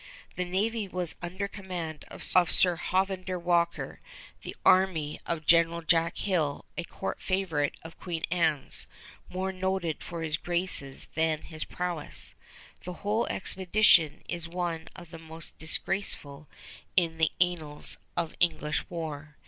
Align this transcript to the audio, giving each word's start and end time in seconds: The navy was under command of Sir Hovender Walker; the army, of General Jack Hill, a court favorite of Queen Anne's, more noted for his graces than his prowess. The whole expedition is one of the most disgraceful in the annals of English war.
The 0.35 0.45
navy 0.45 0.87
was 0.87 1.13
under 1.21 1.47
command 1.47 2.05
of 2.07 2.23
Sir 2.23 2.75
Hovender 2.77 3.37
Walker; 3.39 3.99
the 4.41 4.55
army, 4.65 5.19
of 5.27 5.45
General 5.45 5.83
Jack 5.83 6.17
Hill, 6.17 6.65
a 6.75 6.83
court 6.83 7.21
favorite 7.21 7.77
of 7.83 7.99
Queen 7.99 8.23
Anne's, 8.31 8.87
more 9.29 9.51
noted 9.51 10.01
for 10.01 10.23
his 10.23 10.37
graces 10.37 11.07
than 11.13 11.43
his 11.43 11.65
prowess. 11.65 12.33
The 12.83 12.93
whole 13.05 13.27
expedition 13.27 14.23
is 14.27 14.49
one 14.49 14.87
of 14.95 15.11
the 15.11 15.19
most 15.19 15.59
disgraceful 15.59 16.47
in 16.97 17.19
the 17.19 17.31
annals 17.39 17.99
of 18.17 18.33
English 18.39 18.89
war. 18.89 19.35